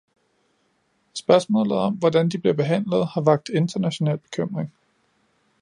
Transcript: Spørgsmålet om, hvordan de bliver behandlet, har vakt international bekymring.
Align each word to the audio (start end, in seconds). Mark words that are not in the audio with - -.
Spørgsmålet 1.13 1.73
om, 1.77 1.95
hvordan 1.97 2.29
de 2.29 2.39
bliver 2.39 2.53
behandlet, 2.53 3.07
har 3.07 3.21
vakt 3.21 3.49
international 3.49 4.17
bekymring. 4.17 4.73